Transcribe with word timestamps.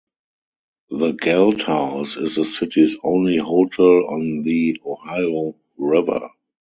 The 0.89 1.11
Galt 1.13 1.61
House 1.61 2.17
is 2.17 2.33
the 2.37 2.43
city's 2.43 2.97
only 3.03 3.37
hotel 3.37 4.07
on 4.09 4.41
the 4.41 4.81
Ohio 4.83 5.55
River. 5.77 6.27